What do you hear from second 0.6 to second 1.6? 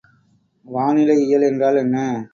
வானிலை இயல்